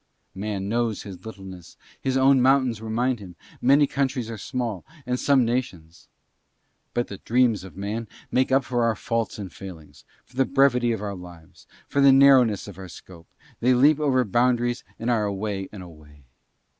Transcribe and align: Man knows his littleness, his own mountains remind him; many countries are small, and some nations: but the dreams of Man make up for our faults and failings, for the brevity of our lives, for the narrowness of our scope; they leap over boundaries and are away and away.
Man 0.33 0.67
knows 0.67 1.03
his 1.03 1.27
littleness, 1.27 1.77
his 2.01 2.17
own 2.17 2.41
mountains 2.41 2.81
remind 2.81 3.19
him; 3.19 3.35
many 3.61 3.85
countries 3.85 4.31
are 4.31 4.37
small, 4.39 4.83
and 5.05 5.19
some 5.19 5.45
nations: 5.45 6.07
but 6.95 7.05
the 7.07 7.19
dreams 7.19 7.63
of 7.63 7.77
Man 7.77 8.07
make 8.31 8.51
up 8.51 8.63
for 8.63 8.83
our 8.83 8.95
faults 8.95 9.37
and 9.37 9.53
failings, 9.53 10.03
for 10.25 10.37
the 10.37 10.45
brevity 10.45 10.91
of 10.91 11.03
our 11.03 11.13
lives, 11.13 11.67
for 11.87 12.01
the 12.01 12.11
narrowness 12.11 12.67
of 12.67 12.79
our 12.79 12.89
scope; 12.89 13.27
they 13.59 13.75
leap 13.75 13.99
over 13.99 14.25
boundaries 14.25 14.83
and 14.97 15.11
are 15.11 15.25
away 15.25 15.69
and 15.71 15.83
away. 15.83 16.23